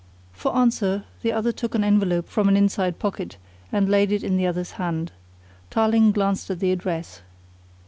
For 0.33 0.55
answer 0.57 1.03
the 1.21 1.31
other 1.31 1.51
took 1.51 1.75
an 1.75 1.83
envelope 1.83 2.27
from 2.27 2.49
an 2.49 2.57
inside 2.57 2.97
pocket 2.97 3.37
and 3.71 3.87
laid 3.87 4.11
it 4.11 4.23
in 4.23 4.35
the 4.35 4.47
other's 4.47 4.71
hand. 4.71 5.11
Tarling 5.69 6.11
glanced 6.11 6.49
at 6.49 6.59
the 6.59 6.71
address. 6.71 7.21